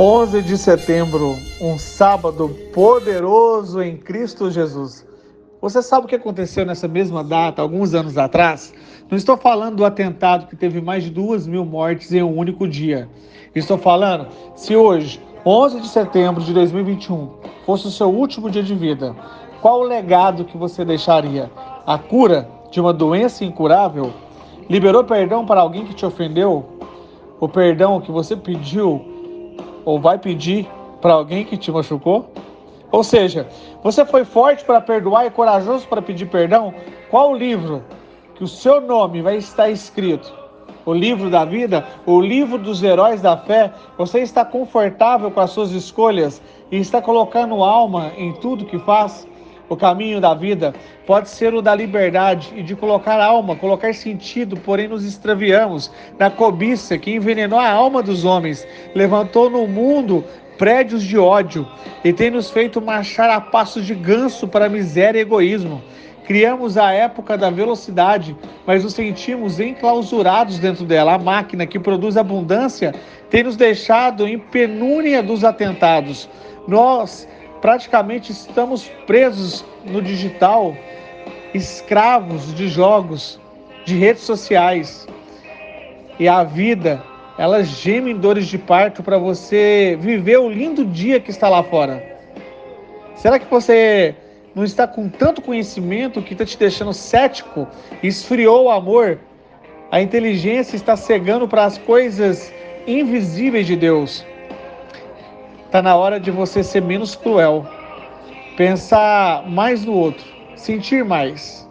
[0.00, 5.04] 11 de setembro, um sábado poderoso em Cristo Jesus.
[5.60, 8.72] Você sabe o que aconteceu nessa mesma data, alguns anos atrás?
[9.10, 12.68] Não estou falando do atentado que teve mais de duas mil mortes em um único
[12.68, 13.08] dia.
[13.56, 17.30] Estou falando se hoje, 11 de setembro de 2021,
[17.66, 19.16] fosse o seu último dia de vida,
[19.60, 21.50] qual o legado que você deixaria?
[21.84, 24.12] A cura de uma doença incurável?
[24.70, 26.64] Liberou perdão para alguém que te ofendeu?
[27.40, 29.17] O perdão que você pediu
[29.88, 30.68] ou vai pedir
[31.00, 32.30] para alguém que te machucou?
[32.92, 33.48] Ou seja,
[33.82, 36.74] você foi forte para perdoar e corajoso para pedir perdão?
[37.10, 37.82] Qual o livro
[38.34, 40.30] que o seu nome vai estar escrito?
[40.84, 41.86] O livro da vida?
[42.04, 43.72] O livro dos heróis da fé?
[43.96, 49.26] Você está confortável com as suas escolhas e está colocando alma em tudo que faz?
[49.68, 50.74] O caminho da vida
[51.06, 56.30] pode ser o da liberdade e de colocar alma, colocar sentido, porém nos extraviamos na
[56.30, 60.24] cobiça que envenenou a alma dos homens, levantou no mundo
[60.56, 61.66] prédios de ódio
[62.02, 65.82] e tem nos feito marchar a passos de ganso para miséria e egoísmo.
[66.24, 71.14] Criamos a época da velocidade, mas nos sentimos enclausurados dentro dela.
[71.14, 72.94] A máquina que produz abundância
[73.30, 76.28] tem nos deixado em penúria dos atentados.
[76.66, 77.26] Nós
[77.60, 80.76] praticamente estamos presos no digital,
[81.54, 83.40] escravos de jogos,
[83.84, 85.06] de redes sociais.
[86.18, 87.02] E a vida,
[87.38, 91.62] ela geme em dores de parto para você viver o lindo dia que está lá
[91.62, 92.02] fora.
[93.14, 94.14] Será que você
[94.54, 97.66] não está com tanto conhecimento que está te deixando cético?
[98.02, 99.18] Esfriou o amor?
[99.90, 102.52] A inteligência está cegando para as coisas
[102.86, 104.24] invisíveis de Deus.
[105.68, 107.66] Está na hora de você ser menos cruel,
[108.56, 110.24] pensar mais no outro,
[110.56, 111.68] sentir mais.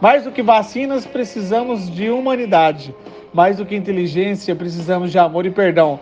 [0.00, 2.92] Mais do que vacinas, precisamos de humanidade.
[3.32, 6.00] Mais do que inteligência, precisamos de amor e perdão.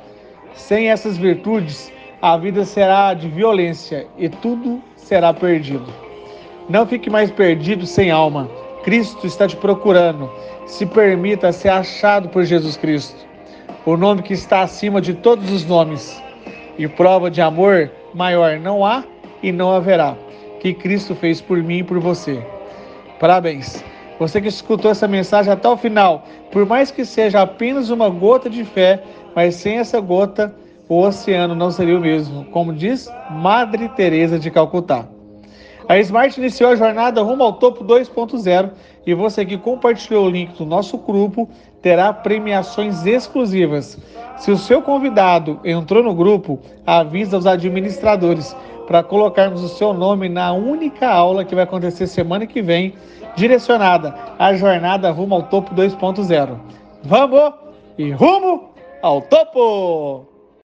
[0.54, 1.92] Sem essas virtudes,
[2.22, 5.92] a vida será de violência e tudo será perdido.
[6.66, 8.48] Não fique mais perdido sem alma.
[8.84, 10.32] Cristo está te procurando.
[10.64, 13.18] Se permita ser achado por Jesus Cristo,
[13.84, 16.22] o nome que está acima de todos os nomes
[16.78, 19.05] e prova de amor maior não há
[19.43, 20.16] e não haverá,
[20.60, 22.43] que Cristo fez por mim e por você.
[23.19, 23.84] Parabéns!
[24.19, 28.49] Você que escutou essa mensagem até o final, por mais que seja apenas uma gota
[28.49, 29.03] de fé,
[29.34, 30.55] mas sem essa gota,
[30.88, 35.06] o oceano não seria o mesmo, como diz Madre Teresa de Calcutá.
[35.88, 38.70] A Smart iniciou a jornada rumo ao topo 2.0
[39.06, 41.48] e você que compartilhou o link do nosso grupo
[41.81, 43.98] terá premiações exclusivas.
[44.37, 48.56] Se o seu convidado entrou no grupo, avisa os administradores
[48.87, 52.94] para colocarmos o seu nome na única aula que vai acontecer semana que vem,
[53.34, 56.56] direcionada à jornada rumo ao topo 2.0.
[57.03, 57.53] Vamos
[57.98, 58.71] e rumo
[59.03, 60.31] ao topo!